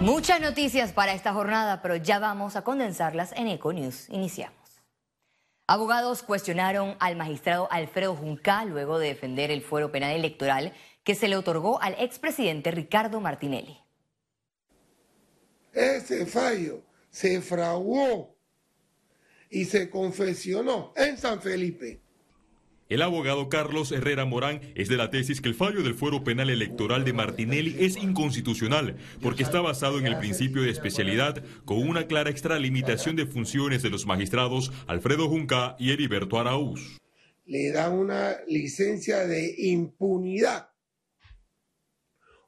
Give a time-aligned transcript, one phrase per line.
[0.00, 4.08] Muchas noticias para esta jornada, pero ya vamos a condensarlas en Econews.
[4.10, 4.82] Iniciamos.
[5.66, 11.28] Abogados cuestionaron al magistrado Alfredo Junca luego de defender el fuero penal electoral que se
[11.28, 13.78] le otorgó al expresidente Ricardo Martinelli.
[15.72, 18.36] Ese fallo se fraguó
[19.48, 22.03] y se confesionó en San Felipe.
[22.94, 26.48] El abogado Carlos Herrera Morán es de la tesis que el fallo del fuero penal
[26.48, 32.06] electoral de Martinelli es inconstitucional porque está basado en el principio de especialidad con una
[32.06, 37.00] clara extralimitación de funciones de los magistrados Alfredo Junca y Heriberto Araúz.
[37.46, 40.68] Le da una licencia de impunidad,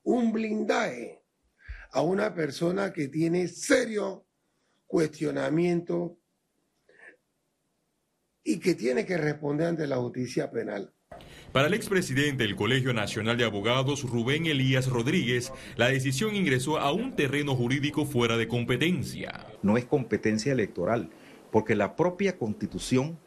[0.04, 1.24] un blindaje
[1.90, 4.28] a una persona que tiene serio
[4.87, 6.20] cuestionamiento
[8.46, 10.92] y que tiene que responder ante la justicia penal.
[11.52, 16.92] Para el expresidente del Colegio Nacional de Abogados, Rubén Elías Rodríguez, la decisión ingresó a
[16.92, 19.46] un terreno jurídico fuera de competencia.
[19.62, 21.10] No es competencia electoral,
[21.51, 23.18] porque la propia constitución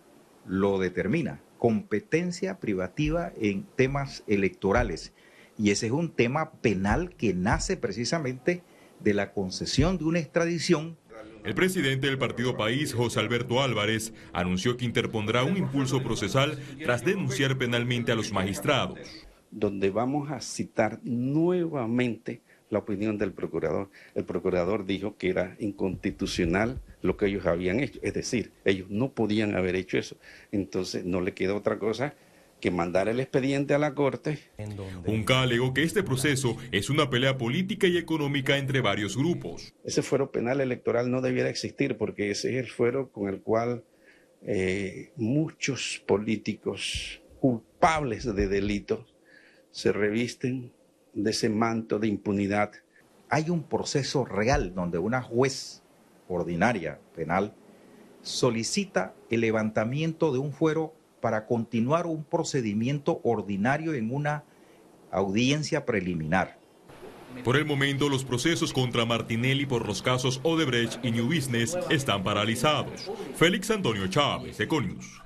[0.47, 1.41] lo determina.
[1.57, 5.11] Competencia privativa en temas electorales.
[5.57, 8.63] Y ese es un tema penal que nace precisamente
[9.01, 10.97] de la concesión de una extradición
[11.43, 17.03] el presidente del Partido País, José Alberto Álvarez, anunció que interpondrá un impulso procesal tras
[17.03, 18.99] denunciar penalmente a los magistrados.
[19.51, 23.89] Donde vamos a citar nuevamente la opinión del procurador.
[24.15, 29.11] El procurador dijo que era inconstitucional lo que ellos habían hecho, es decir, ellos no
[29.13, 30.17] podían haber hecho eso.
[30.51, 32.13] Entonces no le queda otra cosa
[32.59, 34.39] que mandar el expediente a la Corte.
[35.05, 39.73] Junca alegó que este proceso es una pelea política y económica entre varios grupos.
[39.83, 43.83] Ese fuero penal electoral no debiera existir porque ese es el fuero con el cual
[44.41, 49.15] eh, muchos políticos culpables de delitos
[49.71, 50.71] se revisten
[51.13, 52.71] de ese manto de impunidad.
[53.29, 55.83] Hay un proceso real donde una juez
[56.27, 57.53] ordinaria penal
[58.21, 64.43] solicita el levantamiento de un fuero para continuar un procedimiento ordinario en una
[65.11, 66.59] audiencia preliminar.
[67.43, 72.23] Por el momento, los procesos contra Martinelli por los casos Odebrecht y New Business están
[72.23, 73.09] paralizados.
[73.35, 75.21] Félix Antonio Chávez, Econius.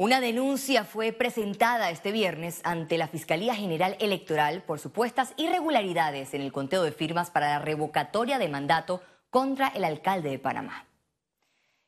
[0.00, 6.40] Una denuncia fue presentada este viernes ante la Fiscalía General Electoral por supuestas irregularidades en
[6.40, 10.87] el conteo de firmas para la revocatoria de mandato contra el alcalde de Panamá.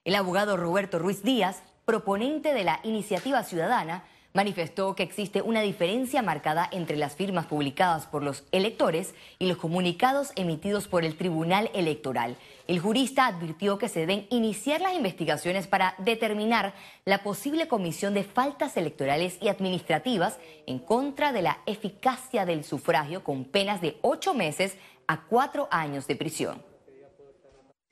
[0.02, 6.22] El abogado Roberto Ruiz Díaz, proponente de la iniciativa ciudadana, manifestó que existe una diferencia
[6.22, 11.70] marcada entre las firmas publicadas por los electores y los comunicados emitidos por el Tribunal
[11.74, 12.38] Electoral.
[12.66, 16.72] El jurista advirtió que se deben iniciar las investigaciones para determinar
[17.04, 23.22] la posible comisión de faltas electorales y administrativas en contra de la eficacia del sufragio
[23.22, 24.78] con penas de ocho meses
[25.08, 26.62] a cuatro años de prisión.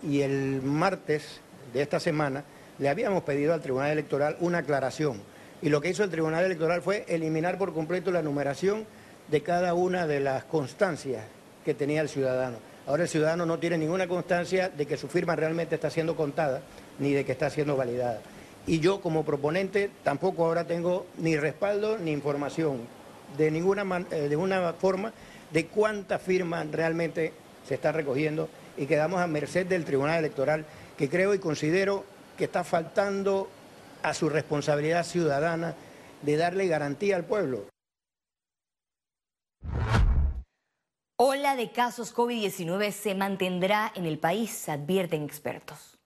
[0.02, 1.41] Y el martes
[1.72, 2.44] de esta semana,
[2.78, 5.20] le habíamos pedido al Tribunal Electoral una aclaración.
[5.60, 8.86] Y lo que hizo el Tribunal Electoral fue eliminar por completo la numeración
[9.28, 11.24] de cada una de las constancias
[11.64, 12.58] que tenía el ciudadano.
[12.86, 16.62] Ahora el ciudadano no tiene ninguna constancia de que su firma realmente está siendo contada
[16.98, 18.20] ni de que está siendo validada.
[18.66, 22.80] Y yo como proponente tampoco ahora tengo ni respaldo ni información
[23.36, 25.12] de ninguna, eh, de una forma
[25.50, 27.32] de cuántas firmas realmente
[27.66, 30.64] se está recogiendo y quedamos a merced del Tribunal Electoral
[30.98, 32.04] que creo y considero
[32.36, 33.48] que está faltando
[34.03, 35.75] a su responsabilidad ciudadana
[36.22, 37.66] de darle garantía al pueblo.
[41.20, 45.97] Ola de casos COVID-19 se mantendrá en el país, advierten expertos.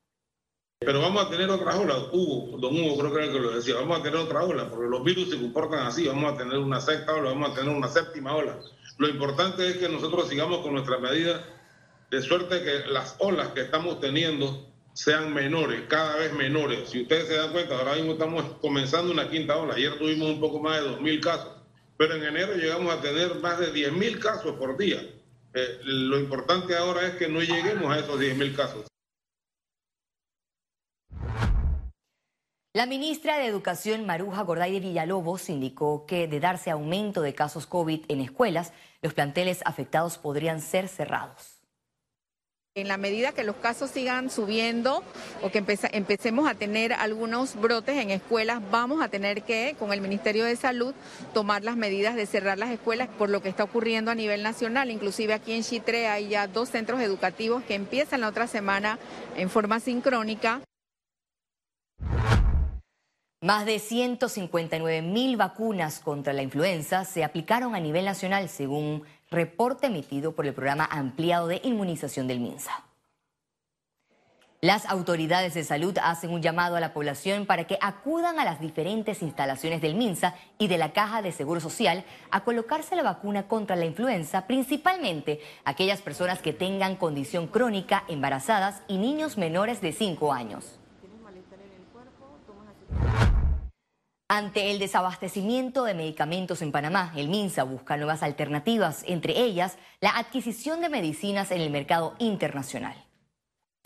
[0.81, 3.55] Pero vamos a tener otra ola, Hugo, don Hugo creo que era el que lo
[3.55, 6.59] decía, vamos a tener otra ola, porque los virus se comportan así, vamos a tener
[6.59, 8.59] una sexta ola, vamos a tener una séptima ola.
[8.99, 11.43] Lo importante es que nosotros sigamos con nuestras medidas,
[12.11, 16.91] de suerte que las olas que estamos teniendo sean menores, cada vez menores.
[16.91, 19.75] Si ustedes se dan cuenta, ahora mismo estamos comenzando una quinta ola.
[19.75, 21.57] Ayer tuvimos un poco más de 2.000 casos,
[21.97, 25.01] pero en enero llegamos a tener más de 10.000 casos por día.
[25.55, 28.87] Eh, lo importante ahora es que no lleguemos a esos 10.000 casos.
[32.75, 37.67] La ministra de Educación, Maruja Gorday de Villalobos, indicó que de darse aumento de casos
[37.67, 38.73] COVID en escuelas,
[39.03, 41.62] los planteles afectados podrían ser cerrados.
[42.75, 45.05] En la medida que los casos sigan subiendo
[45.43, 50.01] o que empecemos a tener algunos brotes en escuelas, vamos a tener que, con el
[50.01, 50.95] Ministerio de Salud,
[51.35, 54.91] tomar las medidas de cerrar las escuelas por lo que está ocurriendo a nivel nacional.
[54.91, 58.99] Inclusive aquí en Chitre hay ya dos centros educativos que empiezan la otra semana
[59.37, 60.63] en forma sincrónica.
[63.43, 69.89] Más de 159 mil vacunas contra la influenza se aplicaron a nivel nacional, según reporte
[69.89, 72.85] emitido por el programa ampliado de inmunización del MINSA.
[74.65, 78.61] Las autoridades de salud hacen un llamado a la población para que acudan a las
[78.61, 83.49] diferentes instalaciones del MINSA y de la Caja de Seguro Social a colocarse la vacuna
[83.49, 89.93] contra la influenza, principalmente aquellas personas que tengan condición crónica, embarazadas y niños menores de
[89.93, 90.79] 5 años.
[94.35, 100.17] Ante el desabastecimiento de medicamentos en Panamá, el MINSA busca nuevas alternativas, entre ellas la
[100.17, 102.97] adquisición de medicinas en el mercado internacional.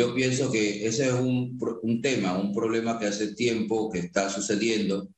[0.00, 1.58] Yo pienso que ese es un,
[2.00, 5.08] tema, un problema que hace tiempo que está sucediendo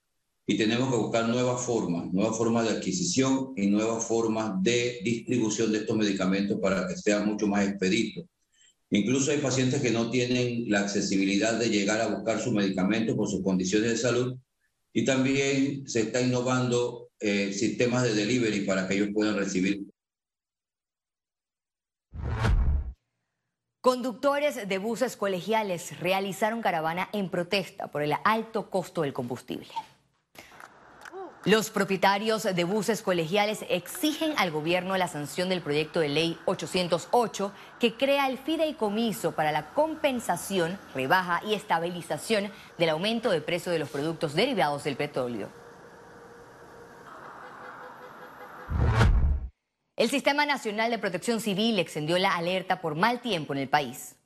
[0.46, 5.72] y tenemos que buscar nuevas formas, nuevas formas de adquisición y nuevas formas de distribución
[5.72, 8.24] de estos medicamentos para que sean mucho más expeditos.
[8.88, 13.28] Incluso hay pacientes que no tienen la accesibilidad de llegar a buscar su medicamento por
[13.28, 14.38] sus condiciones de salud
[14.98, 19.86] y también se está innovando eh, sistemas de delivery para que ellos puedan recibir
[23.80, 29.68] Conductores de buses colegiales realizaron caravana en protesta por el alto costo del combustible.
[31.44, 37.52] Los propietarios de buses colegiales exigen al gobierno la sanción del proyecto de ley 808
[37.78, 43.78] que crea el fideicomiso para la compensación, rebaja y estabilización del aumento de precio de
[43.78, 45.48] los productos derivados del petróleo.
[49.94, 54.17] El Sistema Nacional de Protección Civil extendió la alerta por mal tiempo en el país.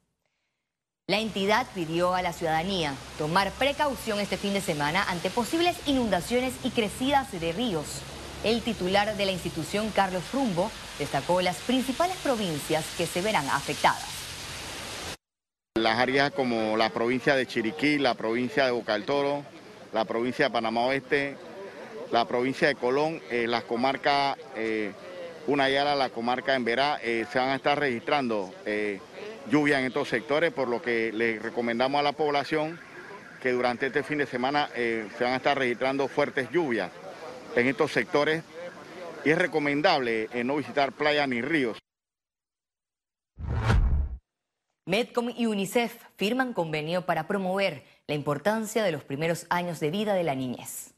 [1.08, 6.54] La entidad pidió a la ciudadanía tomar precaución este fin de semana ante posibles inundaciones
[6.62, 8.00] y crecidas de ríos.
[8.44, 10.70] El titular de la institución, Carlos Rumbo,
[11.00, 14.06] destacó las principales provincias que se verán afectadas.
[15.74, 19.42] Las áreas como la provincia de Chiriquí, la provincia de Boca del Toro,
[19.92, 21.36] la provincia de Panamá Oeste,
[22.12, 24.36] la provincia de Colón, eh, las comarcas...
[24.54, 24.92] Eh,
[25.48, 28.54] una Yala, la comarca en Verá, eh, se van a estar registrando
[29.50, 32.78] lluvia en estos sectores, por lo que le recomendamos a la población
[33.40, 36.90] que durante este fin de semana eh, se van a estar registrando fuertes lluvias
[37.56, 38.42] en estos sectores
[39.24, 41.78] y es recomendable no visitar playas ni ríos.
[44.84, 50.14] Medcom y UNICEF firman convenio para promover la importancia de los primeros años de vida
[50.14, 50.92] de la niñez.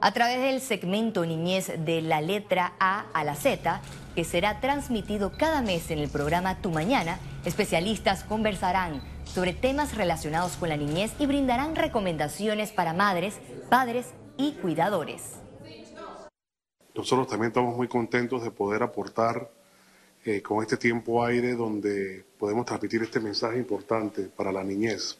[0.00, 3.82] A través del segmento Niñez de la letra A a la Z,
[4.18, 10.56] que será transmitido cada mes en el programa Tu Mañana, especialistas conversarán sobre temas relacionados
[10.56, 13.36] con la niñez y brindarán recomendaciones para madres,
[13.70, 14.06] padres
[14.36, 15.34] y cuidadores.
[16.96, 19.52] Nosotros también estamos muy contentos de poder aportar
[20.24, 25.16] eh, con este tiempo aire donde podemos transmitir este mensaje importante para la niñez.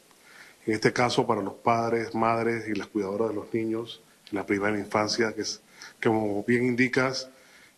[0.67, 4.03] En este caso para los padres, madres y las cuidadoras de los niños
[4.33, 5.63] la primera infancia, que es,
[6.03, 7.31] como bien indicas,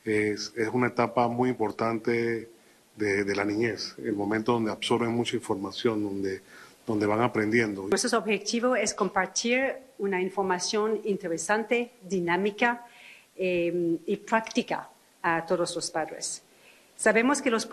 [0.05, 2.49] es, una etapa muy importante
[2.97, 6.43] de, de, la niñez, el momento donde absorben mucha información, donde,
[6.87, 7.89] donde van aprendiendo.
[7.89, 12.87] Nuestro objetivo es compartir una información interesante, dinámica
[13.37, 14.89] eh, y práctica
[15.23, 16.43] a todos los padres.
[16.97, 17.69] Sabemos que los,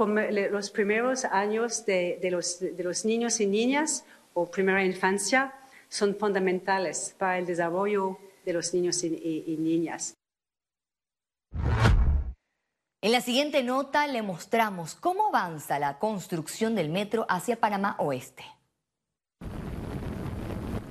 [0.51, 5.53] los primeros años de, de, los, de los niños y niñas o primera infancia
[5.89, 10.15] son fundamentales para el desarrollo de los niños y, niñas.
[13.07, 18.43] En la siguiente nota le mostramos cómo avanza la construcción del metro hacia Panamá Oeste.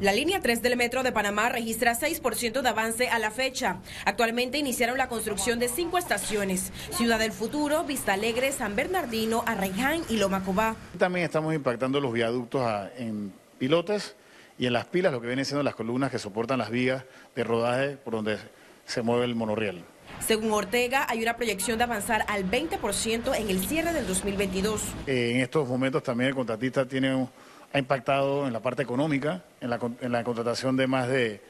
[0.00, 3.82] La línea 3 del metro de Panamá registra 6% de avance a la fecha.
[4.06, 10.00] Actualmente iniciaron la construcción de cinco estaciones: Ciudad del Futuro, Vista Alegre, San Bernardino, Arraiján
[10.08, 10.74] y Loma Cobá.
[10.96, 14.16] También estamos impactando los viaductos en pilotes
[14.58, 17.04] y en las pilas lo que vienen siendo las columnas que soportan las vías
[17.34, 18.38] de rodaje por donde
[18.86, 19.84] se mueve el monorriel.
[20.26, 24.82] Según Ortega, hay una proyección de avanzar al 20% en el cierre del 2022.
[25.06, 27.28] Eh, en estos momentos también el contratista tiene,
[27.72, 31.40] ha impactado en la parte económica, en la, contratación de más de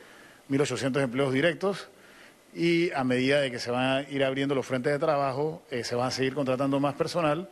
[0.50, 1.88] 1.800 empleos directos
[2.54, 5.82] y a medida de que se van a ir abriendo los frentes de trabajo, eh,
[5.82, 7.48] se van a seguir contratando más personal,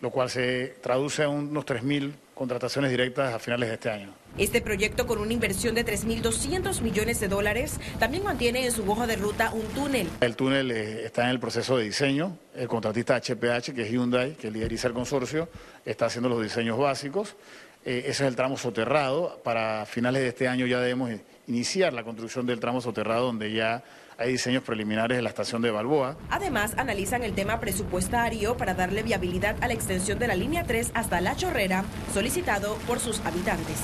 [0.00, 4.14] lo cual se traduce a unos 3.000 contrataciones directas a finales de este año.
[4.36, 9.06] Este proyecto con una inversión de 3.200 millones de dólares también mantiene en su hoja
[9.06, 10.08] de ruta un túnel.
[10.20, 12.36] El túnel eh, está en el proceso de diseño.
[12.54, 15.48] El contratista HPH, que es Hyundai, que lideriza el consorcio,
[15.84, 17.36] está haciendo los diseños básicos.
[17.84, 19.40] Eh, ese es el tramo soterrado.
[19.44, 21.10] Para finales de este año ya debemos
[21.46, 23.84] iniciar la construcción del tramo soterrado donde ya
[24.18, 26.16] hay diseños preliminares de la estación de Balboa.
[26.30, 30.92] Además, analizan el tema presupuestario para darle viabilidad a la extensión de la línea 3
[30.94, 33.78] hasta La Chorrera, solicitado por sus habitantes.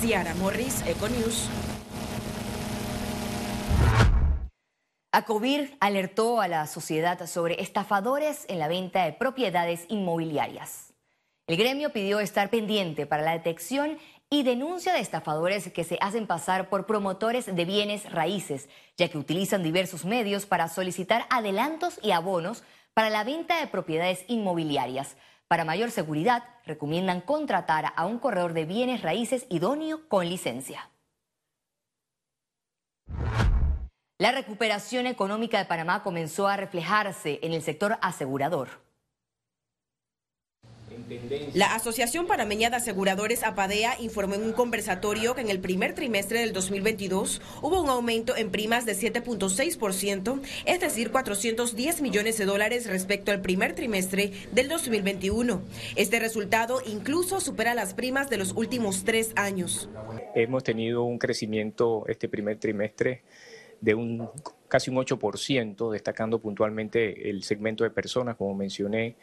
[0.00, 1.48] Ciara Morris, Econews.
[5.12, 10.94] Acovir alertó a la sociedad sobre estafadores en la venta de propiedades inmobiliarias.
[11.48, 13.98] El gremio pidió estar pendiente para la detección
[14.32, 19.18] y denuncia de estafadores que se hacen pasar por promotores de bienes raíces, ya que
[19.18, 22.62] utilizan diversos medios para solicitar adelantos y abonos
[22.94, 25.16] para la venta de propiedades inmobiliarias.
[25.48, 30.88] Para mayor seguridad, recomiendan contratar a un corredor de bienes raíces idóneo con licencia.
[34.18, 38.89] La recuperación económica de Panamá comenzó a reflejarse en el sector asegurador.
[41.54, 46.40] La Asociación Panameña de Aseguradores APADEA informó en un conversatorio que en el primer trimestre
[46.40, 52.86] del 2022 hubo un aumento en primas de 7.6%, es decir, 410 millones de dólares
[52.86, 55.62] respecto al primer trimestre del 2021.
[55.96, 59.88] Este resultado incluso supera las primas de los últimos tres años.
[60.34, 63.22] Hemos tenido un crecimiento este primer trimestre
[63.80, 64.28] de un
[64.68, 69.16] casi un 8%, destacando puntualmente el segmento de personas, como mencioné,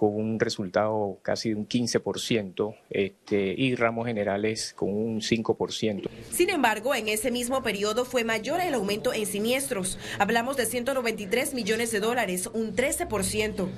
[0.00, 6.08] con un resultado casi de un 15% este, y ramos generales con un 5%.
[6.32, 9.98] Sin embargo, en ese mismo periodo fue mayor el aumento en siniestros.
[10.18, 13.68] Hablamos de 193 millones de dólares, un 13%.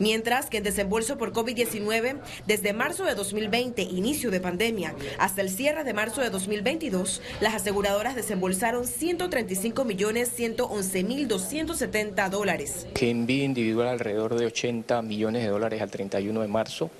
[0.00, 5.50] Mientras que en desembolso por COVID-19, desde marzo de 2020, inicio de pandemia, hasta el
[5.50, 12.88] cierre de marzo de 2022, las aseguradoras desembolsaron 135 millones 111 mil 270 dólares.
[12.92, 16.90] Que en vida individual alrededor de 80 millones de dólares al 31 de marzo,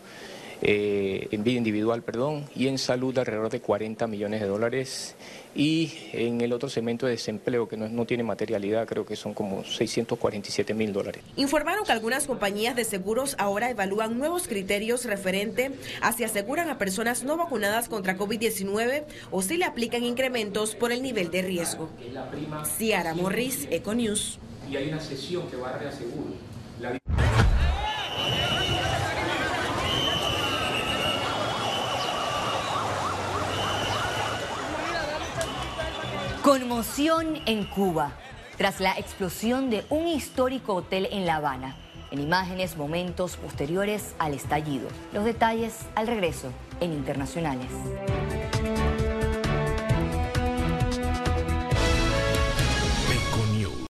[0.63, 5.15] eh, en vida individual, perdón, y en salud alrededor de 40 millones de dólares.
[5.55, 9.33] Y en el otro segmento de desempleo, que no, no tiene materialidad, creo que son
[9.33, 11.23] como 647 mil dólares.
[11.37, 16.77] Informaron que algunas compañías de seguros ahora evalúan nuevos criterios referente a si aseguran a
[16.77, 21.89] personas no vacunadas contra COVID-19 o si le aplican incrementos por el nivel de riesgo.
[22.77, 24.39] Ciara Morris, Econews.
[24.71, 26.50] Y hay una sesión que va a reasegurar.
[36.43, 38.13] Conmoción en Cuba
[38.57, 41.77] tras la explosión de un histórico hotel en La Habana.
[42.11, 44.89] En imágenes, momentos posteriores al estallido.
[45.13, 47.69] Los detalles al regreso en Internacionales.